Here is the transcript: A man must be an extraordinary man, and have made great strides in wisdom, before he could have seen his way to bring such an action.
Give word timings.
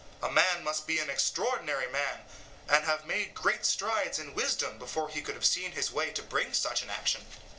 A 0.23 0.31
man 0.31 0.63
must 0.63 0.87
be 0.87 0.97
an 0.97 1.11
extraordinary 1.11 1.85
man, 1.87 2.25
and 2.67 2.85
have 2.85 3.05
made 3.05 3.35
great 3.35 3.67
strides 3.67 4.17
in 4.17 4.33
wisdom, 4.33 4.79
before 4.79 5.09
he 5.09 5.21
could 5.21 5.35
have 5.35 5.45
seen 5.45 5.73
his 5.73 5.91
way 5.91 6.09
to 6.13 6.23
bring 6.23 6.55
such 6.55 6.81
an 6.81 6.89
action. 6.89 7.23